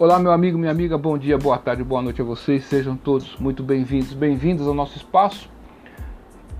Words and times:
Olá, 0.00 0.16
meu 0.16 0.30
amigo, 0.30 0.56
minha 0.56 0.70
amiga, 0.70 0.96
bom 0.96 1.18
dia, 1.18 1.36
boa 1.36 1.58
tarde, 1.58 1.82
boa 1.82 2.00
noite 2.00 2.22
a 2.22 2.24
vocês. 2.24 2.64
Sejam 2.66 2.96
todos 2.96 3.36
muito 3.38 3.64
bem-vindos, 3.64 4.12
bem-vindos 4.12 4.68
ao 4.68 4.72
nosso 4.72 4.96
espaço, 4.96 5.50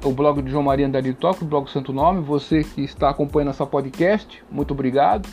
o 0.03 0.11
blog 0.11 0.43
de 0.43 0.51
João 0.51 0.65
Maria 0.65 0.85
Andari 0.85 1.15
Toque, 1.15 1.45
o 1.45 1.47
blog 1.47 1.71
Santo 1.71 1.93
Nome. 1.93 2.21
Você 2.21 2.65
que 2.65 2.83
está 2.83 3.11
acompanhando 3.11 3.51
essa 3.51 3.65
podcast, 3.65 4.43
muito 4.51 4.73
obrigado. 4.73 5.29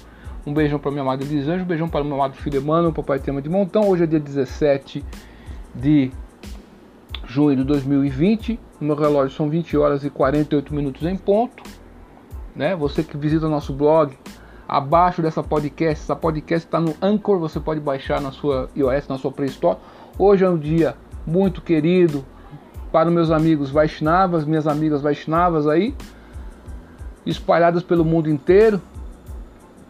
Um 0.45 0.53
beijão 0.53 0.77
para 0.77 0.91
minha 0.91 1.01
amada 1.01 1.23
Elisângela, 1.23 1.63
um 1.63 1.65
beijão 1.65 1.89
para 1.89 2.03
o 2.03 2.05
meu 2.05 2.13
amado 2.13 2.35
filho 2.35 2.61
Emmanuel, 2.61 2.93
papai 2.93 3.17
tema 3.17 3.41
de 3.41 3.49
montão. 3.49 3.89
Hoje 3.89 4.03
é 4.03 4.05
dia 4.05 4.19
17 4.19 5.03
de 5.73 6.11
junho 7.25 7.55
de 7.55 7.63
2020. 7.63 8.59
No 8.79 8.85
meu 8.85 8.95
relógio 8.95 9.35
são 9.35 9.49
20 9.49 9.75
horas 9.77 10.03
e 10.03 10.11
48 10.11 10.75
minutos 10.75 11.01
em 11.07 11.17
ponto. 11.17 11.63
Né? 12.55 12.75
Você 12.75 13.01
que 13.01 13.17
visita 13.17 13.47
o 13.47 13.49
nosso 13.49 13.73
blog, 13.73 14.15
abaixo 14.67 15.21
dessa 15.21 15.43
podcast, 15.43 16.03
essa 16.03 16.15
podcast 16.15 16.67
está 16.67 16.79
no 16.79 16.95
Anchor, 17.01 17.39
você 17.39 17.59
pode 17.59 17.79
baixar 17.79 18.19
na 18.19 18.31
sua 18.31 18.69
iOS, 18.75 19.07
na 19.07 19.17
sua 19.17 19.31
Play 19.31 19.49
Store. 19.49 19.77
Hoje 20.17 20.43
é 20.43 20.49
um 20.49 20.57
dia 20.57 20.95
muito 21.25 21.61
querido 21.61 22.25
para 22.91 23.11
meus 23.11 23.29
amigos 23.29 23.69
Vaishnavas, 23.69 24.45
minhas 24.45 24.67
amigas 24.67 25.01
Vaishnavas 25.01 25.67
aí, 25.67 25.93
espalhadas 27.25 27.83
pelo 27.83 28.05
mundo 28.05 28.29
inteiro, 28.29 28.81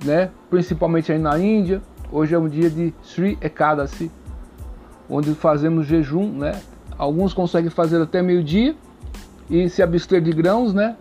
né? 0.04 0.30
principalmente 0.50 1.12
aí 1.12 1.20
na 1.20 1.38
Índia. 1.40 1.82
Hoje 2.12 2.36
é 2.36 2.40
um 2.40 2.50
dia 2.50 2.70
de 2.70 2.94
Sri 3.04 3.38
Ekadasi, 3.42 4.12
onde 5.10 5.34
fazemos 5.34 5.86
jejum, 5.88 6.32
né? 6.32 6.62
Alguns 6.98 7.34
conseguem 7.34 7.70
fazer 7.70 8.02
até 8.02 8.22
meio-dia 8.22 8.76
e 9.50 9.70
se 9.70 9.82
abster 9.82 10.22
de 10.22 10.32
grãos, 10.32 10.74
né? 10.74 10.96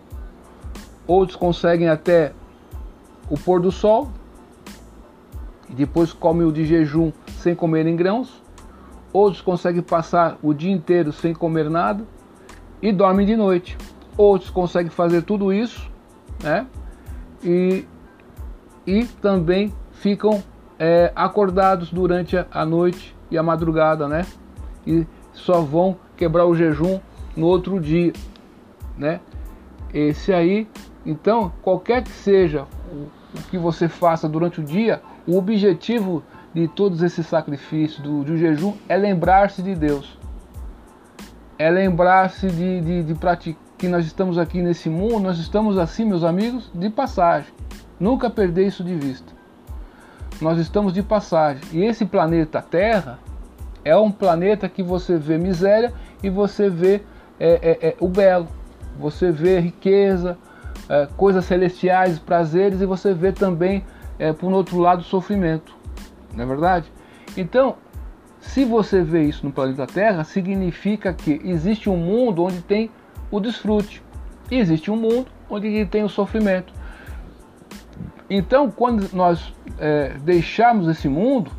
Outros 1.07 1.35
conseguem 1.35 1.87
até 1.87 2.33
o 3.29 3.37
pôr 3.37 3.59
do 3.59 3.71
sol 3.71 4.09
e 5.69 5.73
depois 5.73 6.13
comem 6.13 6.45
o 6.45 6.51
de 6.51 6.65
jejum 6.65 7.11
sem 7.37 7.55
comerem 7.55 7.95
grãos. 7.95 8.41
Outros 9.11 9.41
conseguem 9.41 9.81
passar 9.81 10.37
o 10.43 10.53
dia 10.53 10.71
inteiro 10.71 11.11
sem 11.11 11.33
comer 11.33 11.69
nada 11.69 12.05
e 12.81 12.91
dormem 12.91 13.25
de 13.25 13.35
noite. 13.35 13.77
Outros 14.17 14.49
conseguem 14.49 14.91
fazer 14.91 15.23
tudo 15.23 15.53
isso, 15.53 15.89
né? 16.43 16.67
E, 17.43 17.85
e 18.85 19.05
também 19.05 19.73
ficam 19.91 20.43
é, 20.77 21.11
acordados 21.15 21.91
durante 21.91 22.35
a 22.51 22.65
noite 22.65 23.15
e 23.31 23.37
a 23.37 23.43
madrugada, 23.43 24.07
né? 24.07 24.25
E 24.85 25.05
só 25.33 25.61
vão 25.61 25.97
quebrar 26.15 26.45
o 26.45 26.55
jejum 26.55 26.99
no 27.35 27.47
outro 27.47 27.79
dia, 27.79 28.13
né? 28.97 29.19
Esse 29.93 30.33
aí, 30.33 30.67
então, 31.05 31.51
qualquer 31.61 32.03
que 32.03 32.11
seja 32.11 32.67
que 33.49 33.57
você 33.57 33.87
faça 33.87 34.27
durante 34.27 34.59
o 34.59 34.63
dia, 34.63 35.01
o 35.27 35.37
objetivo 35.37 36.23
de 36.53 36.67
todos 36.67 37.01
esses 37.03 37.25
sacrifícios 37.27 37.99
do, 37.99 38.23
do 38.23 38.37
jejum 38.37 38.73
é 38.87 38.95
lembrar-se 38.95 39.61
de 39.61 39.75
Deus, 39.75 40.17
é 41.59 41.69
lembrar-se 41.69 42.47
de, 42.47 42.81
de, 42.81 43.03
de 43.03 43.13
praticar 43.15 43.65
que 43.77 43.87
nós 43.87 44.05
estamos 44.05 44.37
aqui 44.37 44.61
nesse 44.61 44.89
mundo, 44.89 45.19
nós 45.19 45.37
estamos 45.37 45.77
assim, 45.77 46.05
meus 46.05 46.23
amigos, 46.23 46.71
de 46.73 46.89
passagem. 46.89 47.53
Nunca 47.99 48.29
perder 48.29 48.67
isso 48.67 48.83
de 48.83 48.95
vista. 48.95 49.33
Nós 50.41 50.57
estamos 50.57 50.93
de 50.93 51.03
passagem. 51.03 51.61
E 51.73 51.83
esse 51.83 52.05
planeta 52.05 52.61
Terra, 52.61 53.19
é 53.83 53.95
um 53.95 54.11
planeta 54.11 54.67
que 54.67 54.81
você 54.81 55.17
vê 55.17 55.37
miséria 55.37 55.93
e 56.23 56.29
você 56.29 56.69
vê 56.69 57.01
é, 57.39 57.59
é, 57.61 57.87
é, 57.89 57.95
o 57.99 58.07
belo, 58.07 58.47
você 58.97 59.31
vê 59.31 59.59
riqueza, 59.59 60.37
é, 60.89 61.07
coisas 61.17 61.45
celestiais, 61.45 62.19
prazeres 62.19 62.81
e 62.81 62.85
você 62.85 63.13
vê 63.13 63.31
também, 63.31 63.83
é, 64.19 64.31
por 64.33 64.51
outro 64.51 64.77
lado, 64.79 65.03
sofrimento. 65.03 65.75
Não 66.33 66.43
é 66.43 66.47
verdade? 66.47 66.91
Então, 67.37 67.75
se 68.39 68.63
você 68.63 69.01
vê 69.01 69.23
isso 69.23 69.45
no 69.45 69.51
planeta 69.51 69.87
Terra, 69.87 70.23
significa 70.23 71.13
que 71.13 71.41
existe 71.43 71.89
um 71.89 71.97
mundo 71.97 72.43
onde 72.43 72.61
tem 72.61 72.89
o 73.31 73.39
desfrute 73.39 74.03
e 74.51 74.57
existe 74.57 74.91
um 74.91 74.95
mundo 74.95 75.27
onde 75.49 75.85
tem 75.85 76.03
o 76.03 76.09
sofrimento. 76.09 76.73
Então, 78.29 78.71
quando 78.71 79.09
nós 79.13 79.53
é, 79.77 80.15
deixarmos 80.23 80.87
esse 80.87 81.07
mundo, 81.07 81.51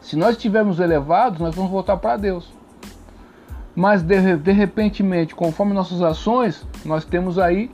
se 0.00 0.16
nós 0.16 0.36
estivermos 0.36 0.80
elevados, 0.80 1.40
nós 1.40 1.54
vamos 1.54 1.70
voltar 1.70 1.96
para 1.96 2.16
Deus. 2.16 2.52
Mas 3.74 4.02
de, 4.02 4.36
de 4.36 5.34
conforme 5.34 5.72
nossas 5.72 6.00
ações, 6.02 6.66
nós 6.84 7.04
temos 7.04 7.38
aí 7.38 7.70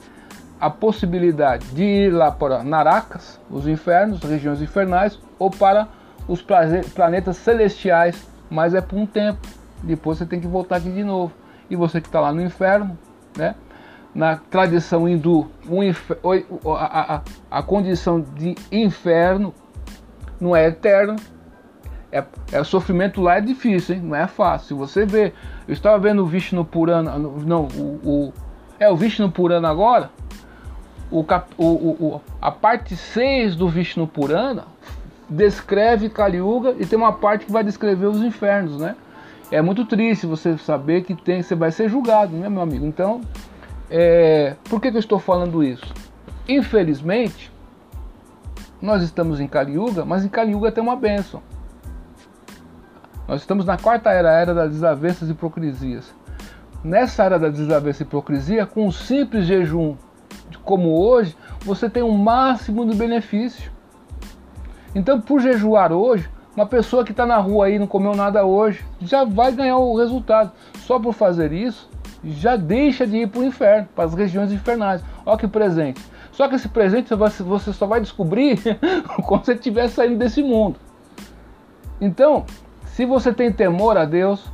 a 0.60 0.68
possibilidade 0.68 1.66
de 1.68 1.82
ir 1.82 2.10
lá 2.12 2.30
para 2.30 2.62
Naracas, 2.62 3.40
os 3.50 3.66
infernos, 3.66 4.22
regiões 4.22 4.60
infernais, 4.60 5.18
ou 5.38 5.50
para 5.50 5.88
os 6.28 6.44
planetas 6.94 7.38
celestiais, 7.38 8.28
mas 8.50 8.74
é 8.74 8.80
por 8.80 8.98
um 8.98 9.06
tempo. 9.06 9.40
Depois 9.82 10.18
você 10.18 10.26
tem 10.26 10.38
que 10.38 10.46
voltar 10.46 10.76
aqui 10.76 10.90
de 10.90 11.02
novo. 11.02 11.32
E 11.70 11.76
você 11.76 12.00
que 12.00 12.08
está 12.08 12.20
lá 12.20 12.32
no 12.32 12.42
inferno, 12.42 12.98
né? 13.36 13.54
na 14.14 14.36
tradição 14.36 15.08
hindu, 15.08 15.48
a, 16.76 17.14
a, 17.14 17.20
a 17.50 17.62
condição 17.62 18.20
de 18.20 18.54
inferno 18.70 19.54
não 20.40 20.54
é 20.54 20.66
eterno, 20.66 21.16
é, 22.12 22.24
é, 22.50 22.60
o 22.60 22.64
sofrimento 22.64 23.20
lá 23.20 23.36
é 23.36 23.40
difícil, 23.40 23.94
hein? 23.94 24.02
não 24.02 24.16
é 24.16 24.26
fácil. 24.26 24.76
Você 24.78 25.06
vê, 25.06 25.32
eu 25.66 25.72
estava 25.72 25.98
vendo 25.98 26.22
o 26.22 26.26
Vishnu 26.26 26.64
Purana, 26.64 27.16
não, 27.18 27.68
o, 27.76 28.00
o 28.04 28.32
é 28.78 28.90
o 28.90 28.96
Vishnu 28.96 29.30
Purana 29.30 29.68
agora, 29.68 30.10
o, 31.10 31.24
o, 31.58 31.64
o, 31.64 32.20
a 32.40 32.50
parte 32.50 32.96
6 32.96 33.56
do 33.56 33.68
Vishnu 33.68 34.06
Purana 34.06 34.64
descreve 35.28 36.08
Kali 36.08 36.38
Yuga 36.38 36.74
e 36.78 36.86
tem 36.86 36.98
uma 36.98 37.12
parte 37.12 37.46
que 37.46 37.52
vai 37.52 37.64
descrever 37.64 38.06
os 38.06 38.22
infernos, 38.22 38.80
né? 38.80 38.96
É 39.50 39.60
muito 39.60 39.84
triste 39.84 40.26
você 40.26 40.56
saber 40.58 41.02
que 41.02 41.14
tem, 41.14 41.42
você 41.42 41.54
vai 41.54 41.72
ser 41.72 41.88
julgado, 41.88 42.36
né, 42.36 42.48
meu 42.48 42.62
amigo? 42.62 42.86
Então, 42.86 43.20
é, 43.90 44.54
por 44.68 44.80
que, 44.80 44.90
que 44.90 44.96
eu 44.96 45.00
estou 45.00 45.18
falando 45.18 45.64
isso? 45.64 45.92
Infelizmente, 46.48 47.50
nós 48.80 49.02
estamos 49.02 49.40
em 49.40 49.48
Kali 49.48 49.72
Yuga, 49.72 50.04
mas 50.04 50.24
em 50.24 50.28
Kali 50.28 50.52
Yuga 50.52 50.70
tem 50.70 50.82
uma 50.82 50.94
bênção. 50.94 51.42
Nós 53.26 53.40
estamos 53.40 53.64
na 53.64 53.76
quarta 53.76 54.10
era, 54.10 54.30
a 54.30 54.40
era 54.40 54.54
das 54.54 54.70
desavenças 54.70 55.28
e 55.28 55.32
hipocrisias. 55.32 56.14
Nessa 56.82 57.24
era 57.24 57.38
da 57.38 57.48
desavença 57.48 58.02
e 58.02 58.06
hipocrisia, 58.06 58.66
com 58.66 58.86
um 58.86 58.92
simples 58.92 59.46
jejum 59.46 59.96
como 60.70 61.02
hoje, 61.02 61.36
você 61.62 61.90
tem 61.90 62.00
um 62.00 62.16
máximo 62.16 62.86
de 62.86 62.96
benefício. 62.96 63.72
Então, 64.94 65.20
por 65.20 65.40
jejuar 65.40 65.92
hoje, 65.92 66.30
uma 66.54 66.64
pessoa 66.64 67.04
que 67.04 67.10
está 67.10 67.26
na 67.26 67.38
rua 67.38 67.66
aí 67.66 67.76
não 67.76 67.88
comeu 67.88 68.14
nada 68.14 68.44
hoje, 68.44 68.84
já 69.00 69.24
vai 69.24 69.50
ganhar 69.50 69.78
o 69.78 69.98
resultado. 69.98 70.52
Só 70.78 70.96
por 71.00 71.12
fazer 71.12 71.52
isso, 71.52 71.90
já 72.22 72.54
deixa 72.54 73.04
de 73.04 73.16
ir 73.16 73.28
para 73.28 73.40
o 73.40 73.44
inferno, 73.44 73.88
para 73.96 74.04
as 74.04 74.14
regiões 74.14 74.52
infernais. 74.52 75.02
Olha 75.26 75.36
que 75.36 75.48
presente. 75.48 76.00
Só 76.30 76.46
que 76.46 76.54
esse 76.54 76.68
presente 76.68 77.12
você 77.16 77.72
só 77.72 77.84
vai 77.84 78.00
descobrir 78.00 78.60
quando 79.26 79.46
você 79.46 79.54
estiver 79.54 79.88
saindo 79.88 80.18
desse 80.18 80.40
mundo. 80.40 80.76
Então, 82.00 82.44
se 82.86 83.04
você 83.04 83.34
tem 83.34 83.50
temor 83.50 83.96
a 83.96 84.04
Deus, 84.04 84.48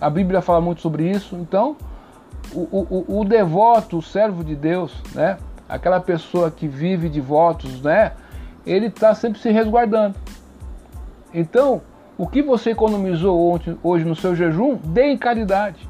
a 0.00 0.08
Bíblia 0.08 0.40
fala 0.40 0.62
muito 0.62 0.80
sobre 0.80 1.10
isso, 1.10 1.36
então 1.36 1.76
o, 2.52 3.04
o, 3.08 3.20
o 3.20 3.24
devoto, 3.24 3.98
o 3.98 4.02
servo 4.02 4.44
de 4.44 4.54
Deus, 4.54 4.92
né? 5.14 5.38
aquela 5.68 6.00
pessoa 6.00 6.50
que 6.50 6.68
vive 6.68 7.08
de 7.08 7.20
votos, 7.20 7.80
né? 7.82 8.12
ele 8.66 8.86
está 8.86 9.14
sempre 9.14 9.40
se 9.40 9.50
resguardando. 9.50 10.16
Então, 11.32 11.82
o 12.16 12.26
que 12.26 12.42
você 12.42 12.70
economizou 12.70 13.52
ontem, 13.52 13.76
hoje 13.82 14.04
no 14.04 14.14
seu 14.14 14.34
jejum, 14.36 14.76
dê 14.76 15.06
em 15.06 15.18
caridade. 15.18 15.88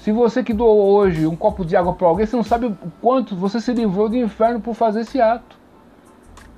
Se 0.00 0.12
você 0.12 0.42
que 0.42 0.54
doou 0.54 0.92
hoje 0.92 1.26
um 1.26 1.36
copo 1.36 1.64
de 1.64 1.76
água 1.76 1.92
para 1.92 2.06
alguém, 2.06 2.24
você 2.24 2.36
não 2.36 2.42
sabe 2.42 2.66
o 2.66 2.76
quanto 3.02 3.36
você 3.36 3.60
se 3.60 3.72
livrou 3.72 4.08
do 4.08 4.16
inferno 4.16 4.60
por 4.60 4.74
fazer 4.74 5.00
esse 5.00 5.20
ato. 5.20 5.58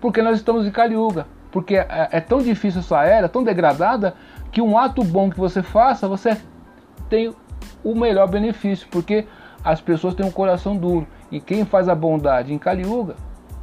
Porque 0.01 0.23
nós 0.23 0.37
estamos 0.37 0.65
em 0.67 0.71
Kaliuga 0.71 1.27
porque 1.53 1.77
é, 1.77 2.09
é 2.11 2.21
tão 2.21 2.39
difícil 2.39 2.81
essa 2.81 3.05
era, 3.05 3.29
tão 3.29 3.45
degradada, 3.45 4.17
que 4.51 4.61
um 4.61 4.77
ato 4.77 5.05
bom 5.05 5.31
que 5.31 5.39
você 5.39 5.63
faça, 5.63 6.09
você 6.09 6.37
tem 7.09 7.33
o 7.83 7.95
melhor 7.95 8.29
benefício, 8.29 8.87
porque 8.91 9.27
as 9.65 9.81
pessoas 9.81 10.15
têm 10.15 10.27
um 10.27 10.31
coração 10.31 10.77
duro. 10.77 11.07
E 11.31 11.41
quem 11.41 11.65
faz 11.65 11.89
a 11.89 11.95
bondade 11.95 12.53
em 12.53 12.59
Kaliuga 12.59 13.17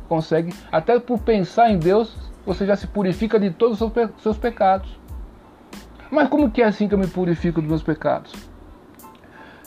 consegue, 0.07 0.53
até 0.71 0.99
por 0.99 1.19
pensar 1.19 1.69
em 1.69 1.77
Deus, 1.77 2.15
você 2.45 2.65
já 2.65 2.75
se 2.75 2.87
purifica 2.87 3.39
de 3.39 3.51
todos 3.51 3.79
os 3.79 3.91
seus 4.21 4.37
pecados. 4.37 4.99
Mas 6.09 6.27
como 6.29 6.49
que 6.49 6.61
é 6.61 6.65
assim 6.65 6.87
que 6.87 6.95
eu 6.95 6.97
me 6.97 7.07
purifico 7.07 7.61
dos 7.61 7.69
meus 7.69 7.83
pecados? 7.83 8.33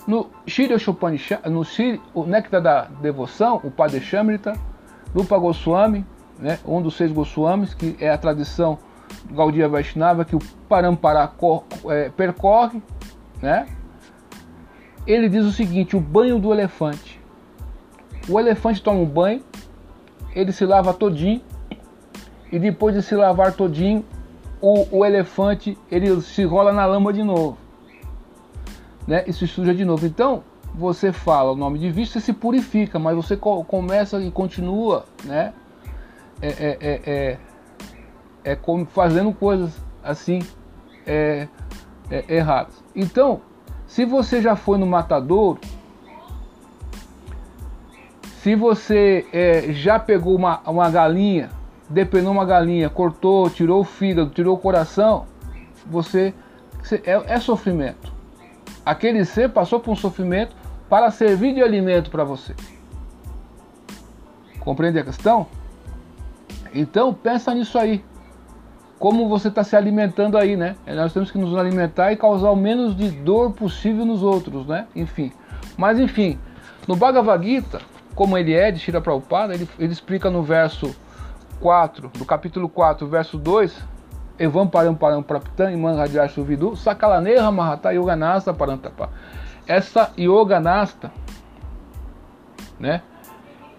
No 0.07 0.31
Shirya 0.47 0.79
no 1.49 1.65
Shiri, 1.65 2.01
o 2.13 2.25
Néctar 2.25 2.61
da 2.61 2.85
Devoção, 3.01 3.61
o 3.63 3.71
Padre 3.71 4.01
Shamrita, 4.01 4.53
Rupa 5.15 5.39
Goswami, 5.39 6.05
né, 6.39 6.59
um 6.67 6.83
dos 6.83 6.97
seis 6.97 7.13
Goswamis, 7.13 7.73
que 7.73 7.97
é 8.01 8.11
a 8.11 8.19
tradição 8.19 8.79
Gaudiya 9.31 9.69
Vaishnava 9.69 10.25
que 10.25 10.35
o 10.35 10.41
Parampará 10.69 11.31
é, 11.89 12.09
percorre, 12.11 12.83
né? 13.41 13.67
Ele 15.07 15.29
diz 15.29 15.45
o 15.45 15.53
seguinte: 15.53 15.97
o 15.97 16.01
banho 16.01 16.39
do 16.39 16.53
elefante. 16.53 17.21
O 18.29 18.39
elefante 18.39 18.83
toma 18.83 19.01
um 19.01 19.07
banho, 19.07 19.43
ele 20.35 20.53
se 20.53 20.65
lava 20.65 20.95
todinho, 20.95 21.41
e 22.53 22.59
depois 22.59 22.95
de 22.95 23.03
se 23.03 23.17
lavar 23.17 23.53
todinho, 23.53 24.05
o, 24.61 24.99
o 24.99 25.05
elefante 25.05 25.77
ele 25.91 26.21
se 26.21 26.45
rola 26.45 26.73
na 26.73 26.87
lama 26.87 27.13
de 27.13 27.23
novo, 27.23 27.59
né? 29.09 29.25
E 29.27 29.33
se 29.33 29.47
suja 29.47 29.75
de 29.75 29.85
novo. 29.85 30.07
Então 30.07 30.45
você 30.75 31.13
fala 31.13 31.51
o 31.53 31.57
nome 31.57 31.79
de 31.79 31.91
vista, 31.91 32.21
você 32.21 32.27
se 32.27 32.33
purifica, 32.33 32.99
mas 32.99 33.17
você 33.17 33.37
co 33.37 33.65
começa 33.65 34.21
e 34.21 34.31
continua, 34.31 35.05
né? 35.25 35.53
É, 36.41 36.49
é, 36.49 36.79
é, 36.81 37.01
é, 37.07 37.39
é 38.45 38.57
como 38.57 38.85
fazendo 38.87 39.33
coisas 39.33 39.81
assim 40.03 40.41
é, 41.07 41.49
é, 42.11 42.25
erradas. 42.29 42.83
Então, 42.95 43.41
se 43.93 44.07
você 44.07 44.41
já 44.41 44.57
foi 44.57 44.79
no 44.79 44.87
matadouro, 44.87 45.61
se 48.41 48.55
você 48.55 49.27
é, 49.31 49.71
já 49.75 49.99
pegou 49.99 50.35
uma, 50.35 50.61
uma 50.61 50.89
galinha, 50.89 51.51
depenou 51.91 52.33
uma 52.33 52.47
galinha, 52.47 52.89
cortou, 52.89 53.51
tirou 53.51 53.83
o 53.83 53.85
fígado, 53.85 54.31
tirou 54.31 54.57
o 54.57 54.59
coração, 54.59 55.27
você, 55.85 56.33
você 56.83 57.03
é, 57.05 57.35
é 57.35 57.39
sofrimento. 57.39 58.11
Aquele 58.83 59.27
ser 59.27 59.51
passou 59.51 59.79
por 59.79 59.91
um 59.91 59.97
sofrimento 59.97 60.57
para 60.89 61.11
servir 61.11 61.55
de 61.55 61.63
alimento 61.63 62.11
para 62.11 62.25
você. 62.25 62.55
Compreende 64.59 65.01
a 65.01 65.05
questão? 65.05 65.47
Então 66.73 67.13
pensa 67.13 67.53
nisso 67.53 67.79
aí. 67.79 68.03
Como 69.03 69.29
você 69.29 69.49
está 69.49 69.65
se 69.65 69.75
alimentando 69.75 70.39
aí, 70.39 70.57
né? 70.57 70.77
Nós 70.87 71.13
temos 71.13 71.29
que 71.29 71.37
nos 71.37 71.59
alimentar 71.59 72.13
e 72.13 72.17
causar 72.17 72.51
o 72.51 72.55
menos 72.55 72.97
de 72.97 73.11
dor 73.11 73.51
possível 73.51 74.05
nos 74.05 74.23
outros, 74.23 74.65
né? 74.65 74.87
Enfim. 74.95 75.33
Mas 75.77 75.99
enfim, 75.99 76.39
no 76.87 76.95
Bhagavad 76.95 77.45
Gita, 77.45 77.81
como 78.15 78.39
ele 78.39 78.55
é 78.55 78.71
de 78.71 78.79
Shira 78.79 79.01
Prabhupada, 79.01 79.55
ele, 79.55 79.69
ele 79.77 79.93
explica 79.93 80.31
no 80.31 80.45
verso 80.45 80.95
4, 81.59 82.13
do 82.17 82.25
capítulo 82.25 82.69
4, 82.69 83.05
verso 83.09 83.37
2, 83.37 83.77
Evam 84.39 84.69
param 84.69 84.95
param 84.95 85.21
praptan 85.21 85.73
iman 85.73 85.97
radyashu 85.97 86.45
vidu 86.45 86.77
sakalaneha 86.77 87.51
mahata 87.51 87.93
yoganasta 87.93 88.55
parantapa. 88.55 89.11
Essa 89.67 90.13
yoganasta, 90.17 91.11
né? 92.79 93.03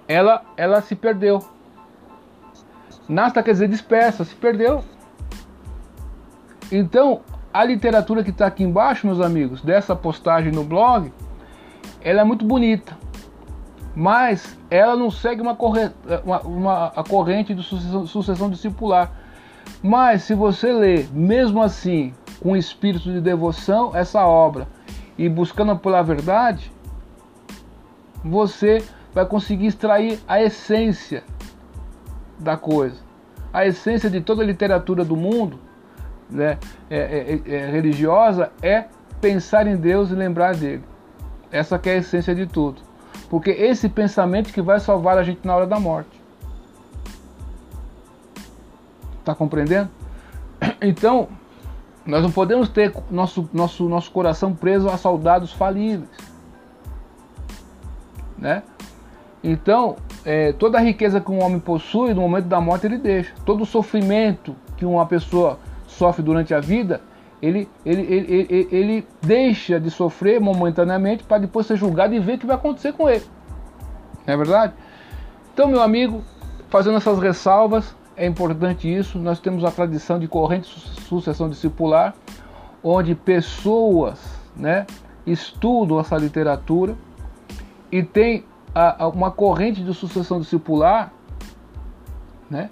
Ela, 0.05 0.43
ela 0.57 0.81
se 0.81 0.97
perdeu. 0.97 1.41
Nasta 3.07 3.41
quer 3.41 3.53
dizer 3.53 3.69
dispersa, 3.69 4.25
se 4.25 4.35
perdeu. 4.35 4.83
Então, 6.71 7.21
a 7.53 7.63
literatura 7.63 8.23
que 8.23 8.29
está 8.29 8.47
aqui 8.47 8.63
embaixo, 8.63 9.05
meus 9.05 9.21
amigos, 9.21 9.61
dessa 9.61 9.95
postagem 9.95 10.51
no 10.51 10.63
blog, 10.63 11.11
ela 12.01 12.21
é 12.21 12.23
muito 12.23 12.45
bonita 12.45 12.97
mas 13.95 14.57
ela 14.69 14.95
não 14.95 15.11
segue 15.11 15.41
uma, 15.41 15.55
corre... 15.55 15.91
uma, 16.23 16.41
uma 16.41 16.85
a 16.87 17.03
corrente 17.03 17.53
de 17.53 17.63
sucessão, 17.63 18.07
sucessão 18.07 18.49
discipular. 18.49 19.11
Mas 19.81 20.23
se 20.23 20.33
você 20.33 20.71
lê, 20.71 21.05
mesmo 21.11 21.61
assim, 21.61 22.13
com 22.41 22.55
espírito 22.55 23.11
de 23.11 23.21
devoção, 23.21 23.95
essa 23.95 24.25
obra 24.25 24.67
e 25.17 25.29
buscando 25.29 25.75
pela 25.77 26.01
verdade, 26.01 26.71
você 28.23 28.83
vai 29.13 29.25
conseguir 29.25 29.67
extrair 29.67 30.19
a 30.27 30.41
essência 30.41 31.23
da 32.39 32.57
coisa. 32.57 32.97
A 33.51 33.65
essência 33.67 34.09
de 34.09 34.21
toda 34.21 34.41
a 34.41 34.45
literatura 34.45 35.05
do 35.05 35.15
mundo 35.15 35.59
né, 36.29 36.57
é, 36.89 36.97
é, 37.45 37.55
é, 37.55 37.71
religiosa 37.71 38.51
é 38.61 38.85
pensar 39.21 39.67
em 39.67 39.75
Deus 39.75 40.11
e 40.11 40.15
lembrar 40.15 40.55
dele. 40.55 40.83
Essa 41.51 41.79
é 41.85 41.91
a 41.91 41.95
essência 41.95 42.33
de 42.33 42.45
tudo. 42.45 42.81
Porque 43.29 43.51
esse 43.51 43.87
pensamento 43.87 44.51
que 44.51 44.61
vai 44.61 44.79
salvar 44.79 45.17
a 45.17 45.23
gente 45.23 45.45
na 45.45 45.55
hora 45.55 45.67
da 45.67 45.79
morte. 45.79 46.21
Tá 49.23 49.33
compreendendo? 49.33 49.89
Então, 50.81 51.29
nós 52.05 52.21
não 52.21 52.31
podemos 52.31 52.67
ter 52.67 52.93
nosso, 53.09 53.49
nosso, 53.53 53.87
nosso 53.87 54.11
coração 54.11 54.53
preso 54.53 54.89
a 54.89 54.97
soldados 54.97 55.53
falíveis. 55.53 56.09
Né? 58.37 58.61
Então, 59.41 59.95
é, 60.25 60.51
toda 60.53 60.77
a 60.77 60.81
riqueza 60.81 61.21
que 61.21 61.31
um 61.31 61.41
homem 61.41 61.59
possui, 61.59 62.13
no 62.13 62.21
momento 62.21 62.45
da 62.45 62.59
morte 62.59 62.85
ele 62.85 62.97
deixa. 62.97 63.33
Todo 63.45 63.63
o 63.63 63.65
sofrimento 63.65 64.55
que 64.75 64.85
uma 64.85 65.05
pessoa 65.05 65.59
sofre 65.93 66.23
durante 66.23 66.53
a 66.53 66.59
vida, 66.59 67.01
ele, 67.41 67.67
ele, 67.85 68.01
ele, 68.01 68.47
ele, 68.49 68.67
ele 68.71 69.07
deixa 69.21 69.79
de 69.79 69.91
sofrer 69.91 70.39
momentaneamente 70.39 71.23
para 71.23 71.39
depois 71.39 71.67
ser 71.67 71.75
julgado 71.75 72.13
e 72.13 72.19
ver 72.19 72.35
o 72.35 72.37
que 72.39 72.45
vai 72.45 72.55
acontecer 72.55 72.93
com 72.93 73.09
ele. 73.09 73.25
Não 74.25 74.33
é 74.33 74.37
verdade? 74.37 74.73
Então, 75.53 75.67
meu 75.67 75.81
amigo, 75.81 76.23
fazendo 76.69 76.97
essas 76.97 77.19
ressalvas, 77.19 77.95
é 78.15 78.25
importante 78.25 78.91
isso. 78.91 79.19
Nós 79.19 79.39
temos 79.39 79.63
a 79.65 79.71
tradição 79.71 80.17
de 80.17 80.27
corrente 80.27 80.67
sucessão 81.01 81.49
discipular, 81.49 82.15
onde 82.83 83.13
pessoas 83.13 84.19
né, 84.55 84.85
estudam 85.25 85.99
essa 85.99 86.17
literatura 86.17 86.95
e 87.91 88.01
tem 88.01 88.45
a, 88.73 89.03
a, 89.03 89.07
uma 89.07 89.31
corrente 89.31 89.83
de 89.83 89.93
sucessão 89.93 90.39
discipular 90.39 91.11
né, 92.49 92.69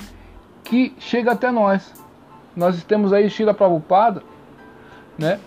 que 0.64 0.94
chega 0.98 1.34
até 1.34 1.52
nós. 1.52 1.94
Nós 2.56 2.84
temos 2.84 3.14
aí 3.14 3.30
Shila 3.30 3.54
Prabhupada, 3.54 4.24
né? 5.18 5.40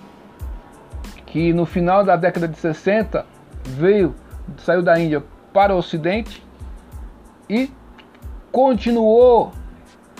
Que 1.26 1.52
no 1.52 1.66
final 1.66 2.04
da 2.04 2.16
década 2.16 2.48
de 2.48 2.56
60 2.56 3.26
veio, 3.64 4.14
saiu 4.58 4.82
da 4.82 4.98
Índia 4.98 5.22
para 5.52 5.74
o 5.74 5.78
Ocidente 5.78 6.44
e 7.48 7.70
continuou 8.50 9.52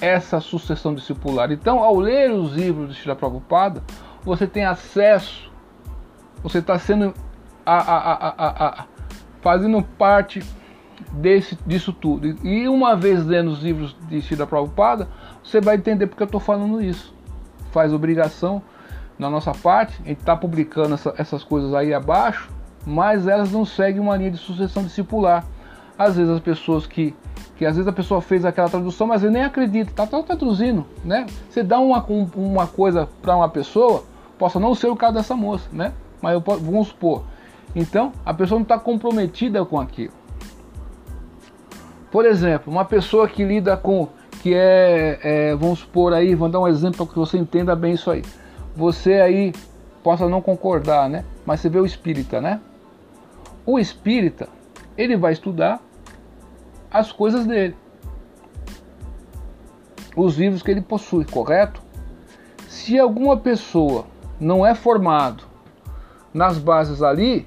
essa 0.00 0.40
sucessão 0.40 0.94
discipular. 0.94 1.50
Então, 1.52 1.78
ao 1.78 1.96
ler 1.96 2.30
os 2.30 2.54
livros 2.54 2.88
de 2.88 2.94
Shila 2.94 3.16
Prabhupada, 3.16 3.82
você 4.22 4.46
tem 4.46 4.64
acesso, 4.64 5.50
você 6.42 6.58
está 6.58 6.78
sendo 6.78 7.14
a, 7.64 7.76
a, 7.76 8.82
a, 8.82 8.86
fazendo 9.40 9.82
parte 9.82 10.42
desse, 11.12 11.56
disso 11.66 11.92
tudo. 11.92 12.36
E 12.46 12.68
uma 12.68 12.96
vez 12.96 13.24
lendo 13.24 13.50
os 13.50 13.62
livros 13.62 13.96
de 14.08 14.20
Shila 14.20 14.46
Prabhupada, 14.46 15.08
você 15.44 15.60
vai 15.60 15.76
entender 15.76 16.06
porque 16.06 16.22
eu 16.22 16.26
estou 16.26 16.40
falando 16.40 16.82
isso. 16.82 17.14
Faz 17.70 17.92
obrigação 17.92 18.62
na 19.18 19.30
nossa 19.30 19.52
parte, 19.52 20.00
a 20.04 20.08
gente 20.08 20.20
está 20.20 20.34
publicando 20.34 20.94
essa, 20.94 21.14
essas 21.16 21.44
coisas 21.44 21.72
aí 21.74 21.94
abaixo, 21.94 22.50
mas 22.84 23.28
elas 23.28 23.52
não 23.52 23.64
seguem 23.64 24.00
uma 24.00 24.16
linha 24.16 24.30
de 24.30 24.38
sucessão 24.38 24.82
discipular. 24.82 25.44
Às 25.96 26.16
vezes 26.16 26.32
as 26.32 26.40
pessoas 26.40 26.86
que, 26.86 27.14
que 27.56 27.64
às 27.64 27.76
vezes 27.76 27.86
a 27.86 27.92
pessoa 27.92 28.20
fez 28.20 28.44
aquela 28.44 28.68
tradução, 28.68 29.06
mas 29.06 29.22
ele 29.22 29.34
nem 29.34 29.44
acredita, 29.44 29.90
está 29.90 30.06
tá 30.06 30.20
traduzindo, 30.22 30.84
né? 31.04 31.26
Você 31.48 31.62
dá 31.62 31.78
uma, 31.78 32.04
uma 32.34 32.66
coisa 32.66 33.08
para 33.22 33.36
uma 33.36 33.48
pessoa, 33.48 34.04
possa 34.36 34.58
não 34.58 34.74
ser 34.74 34.88
o 34.88 34.96
caso 34.96 35.14
dessa 35.14 35.36
moça, 35.36 35.68
né? 35.72 35.92
Mas 36.20 36.34
eu, 36.34 36.40
vamos 36.40 36.88
supor. 36.88 37.22
Então, 37.76 38.12
a 38.24 38.32
pessoa 38.34 38.58
não 38.58 38.64
está 38.64 38.78
comprometida 38.78 39.64
com 39.64 39.80
aquilo. 39.80 40.12
Por 42.10 42.24
exemplo, 42.24 42.72
uma 42.72 42.84
pessoa 42.84 43.28
que 43.28 43.44
lida 43.44 43.76
com, 43.76 44.08
que 44.44 44.54
é, 44.54 45.18
é 45.22 45.56
vamos 45.56 45.78
supor 45.78 46.12
aí, 46.12 46.34
vou 46.34 46.50
dar 46.50 46.60
um 46.60 46.68
exemplo 46.68 47.06
para 47.06 47.14
que 47.14 47.18
você 47.18 47.38
entenda 47.38 47.74
bem 47.74 47.94
isso 47.94 48.10
aí 48.10 48.22
você 48.76 49.14
aí 49.14 49.52
possa 50.02 50.28
não 50.28 50.42
concordar, 50.42 51.08
né? 51.08 51.24
Mas 51.46 51.60
você 51.60 51.68
vê 51.68 51.78
o 51.78 51.86
espírita, 51.86 52.40
né? 52.40 52.60
O 53.64 53.78
espírita, 53.78 54.48
ele 54.98 55.16
vai 55.16 55.32
estudar 55.32 55.80
as 56.90 57.12
coisas 57.12 57.46
dele. 57.46 57.76
Os 60.16 60.36
livros 60.36 60.62
que 60.62 60.70
ele 60.70 60.82
possui, 60.82 61.24
correto? 61.24 61.82
Se 62.68 62.98
alguma 62.98 63.36
pessoa 63.36 64.06
não 64.38 64.66
é 64.66 64.74
formado 64.74 65.44
nas 66.32 66.58
bases 66.58 67.02
ali 67.02 67.46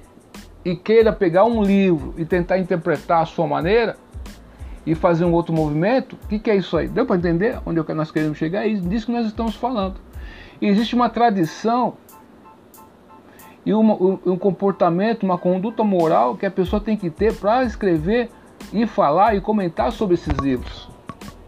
e 0.64 0.74
queira 0.74 1.12
pegar 1.12 1.44
um 1.44 1.62
livro 1.62 2.14
e 2.16 2.24
tentar 2.24 2.58
interpretar 2.58 3.22
a 3.22 3.26
sua 3.26 3.46
maneira 3.46 3.96
e 4.90 4.94
fazer 4.94 5.24
um 5.24 5.32
outro 5.32 5.52
movimento, 5.52 6.14
o 6.14 6.28
que, 6.28 6.38
que, 6.38 6.50
é 6.50 6.56
isso 6.56 6.76
aí? 6.76 6.88
Deu 6.88 7.04
para 7.04 7.16
entender 7.16 7.60
onde 7.66 7.78
é 7.78 7.94
nós 7.94 8.10
queremos 8.10 8.38
chegar? 8.38 8.66
É 8.66 8.72
disso 8.72 9.06
que 9.06 9.12
nós 9.12 9.26
estamos 9.26 9.54
falando. 9.54 9.96
Existe 10.62 10.94
uma 10.94 11.10
tradição 11.10 11.94
e 13.66 13.74
uma, 13.74 13.94
um 13.94 14.38
comportamento, 14.38 15.24
uma 15.24 15.36
conduta 15.36 15.84
moral 15.84 16.36
que 16.36 16.46
a 16.46 16.50
pessoa 16.50 16.80
tem 16.80 16.96
que 16.96 17.10
ter 17.10 17.34
para 17.34 17.64
escrever 17.64 18.30
e 18.72 18.86
falar 18.86 19.36
e 19.36 19.42
comentar 19.42 19.92
sobre 19.92 20.14
esses 20.14 20.34
livros. 20.38 20.88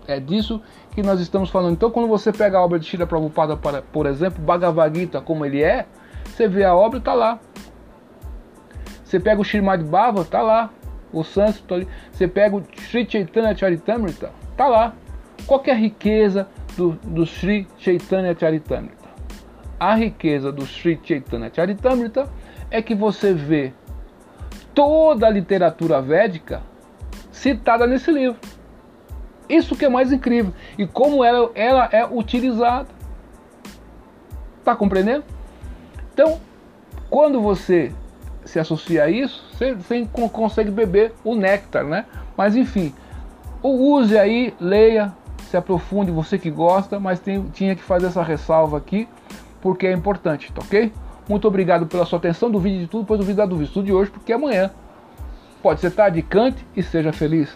É 0.07 0.21
disso 0.21 0.61
que 0.91 1.03
nós 1.03 1.19
estamos 1.19 1.49
falando. 1.49 1.73
Então, 1.73 1.91
quando 1.91 2.09
você 2.09 2.31
pega 2.31 2.59
a 2.59 2.63
obra 2.63 2.79
de 2.79 2.85
Shira 2.85 3.07
Prabhupada, 3.07 3.57
por 3.57 4.05
exemplo, 4.05 4.43
Bhagavad 4.43 4.99
Gita, 4.99 5.21
como 5.21 5.47
ele 5.47 5.63
é, 5.63 5.87
você 6.25 6.47
vê 6.47 6.65
a 6.65 6.75
obra 6.75 6.99
e 6.99 7.01
está 7.01 7.15
lá. 7.15 7.39
Você 9.03 9.19
pega 9.19 9.41
o 9.41 9.45
Srimad 9.45 9.83
Bhava, 9.83 10.21
está 10.21 10.43
lá. 10.43 10.71
O 11.13 11.25
sânscrito 11.25 11.75
ali. 11.75 11.89
Você 12.13 12.29
pega 12.29 12.57
o 12.57 12.63
Sri 12.77 13.07
Chaitanya 13.09 13.57
Charitamrita, 13.57 14.31
está 14.53 14.67
lá. 14.69 14.95
Qual 15.47 15.63
é 15.67 15.71
a 15.71 15.75
riqueza 15.75 16.49
do, 16.77 16.93
do 17.03 17.27
Sri 17.27 17.67
Chaitanya 17.79 18.37
Charitamrita? 18.39 19.01
a 19.81 19.95
riqueza 19.95 20.53
do 20.53 20.67
Sri 20.67 21.01
Chaitanya 21.03 21.51
Charitamrita 21.53 22.29
é 22.71 22.83
que 22.83 22.95
você 22.95 23.33
vê 23.33 23.73
toda 24.75 25.27
a 25.27 25.31
literatura 25.31 26.03
védica 26.03 26.63
citada 27.33 27.87
nesse 27.87 28.13
livro. 28.13 28.39
Isso 29.49 29.75
que 29.75 29.87
é 29.87 29.89
mais 29.89 30.13
incrível. 30.13 30.53
E 30.77 30.87
como 30.87 31.25
ela, 31.25 31.51
ela 31.55 31.89
é 31.91 32.05
utilizada. 32.07 32.89
está 34.59 34.77
compreendendo? 34.77 35.25
Então, 36.13 36.39
quando 37.09 37.41
você 37.41 37.91
se 38.45 38.61
associa 38.61 39.05
a 39.05 39.11
isso, 39.11 39.50
você, 39.61 39.75
você 39.75 40.09
consegue 40.33 40.71
beber 40.71 41.13
o 41.23 41.35
néctar, 41.35 41.85
né? 41.85 42.07
Mas 42.37 42.57
enfim, 42.57 42.95
use 43.63 44.19
aí, 44.19 44.55
leia, 44.59 45.13
se 45.51 45.57
aprofunde, 45.57 46.11
você 46.11 46.39
que 46.39 46.51
gosta, 46.51 46.99
mas 46.99 47.21
tem, 47.21 47.43
tinha 47.53 47.77
que 47.77 47.83
fazer 47.83 48.07
essa 48.07 48.23
ressalva 48.23 48.79
aqui, 48.79 49.07
porque 49.61 49.87
é 49.87 49.93
importante, 49.93 50.51
tá 50.53 50.63
ok? 50.63 50.91
Muito 51.29 51.47
obrigado 51.47 51.87
pela 51.87 52.07
sua 52.07 52.19
atenção, 52.19 52.51
duvide 52.51 52.81
de 52.81 52.87
tudo, 52.87 53.05
pois 53.05 53.21
duvide 53.21 53.37
da 53.37 53.45
dúvida. 53.45 53.69
Estude 53.69 53.93
hoje, 53.93 54.11
porque 54.11 54.33
amanhã 54.33 54.71
pode 55.63 55.81
ser 55.81 55.91
tarde, 55.91 56.23
cante 56.23 56.67
e 56.75 56.83
seja 56.83 57.13
feliz. 57.13 57.55